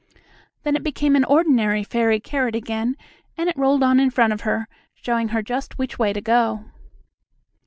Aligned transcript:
Then 0.63 0.75
it 0.75 0.81
became 0.81 1.15
an 1.15 1.23
ordinary 1.23 1.83
fairy 1.83 2.19
carrot 2.19 2.55
again, 2.55 2.95
and 3.37 3.53
rolled 3.55 3.83
on 3.83 3.99
in 3.99 4.09
front 4.09 4.33
of 4.33 4.41
her, 4.41 4.67
showing 4.95 5.27
her 5.27 5.43
just 5.43 5.77
which 5.77 5.99
way 5.99 6.11
to 6.11 6.21
go. 6.21 6.65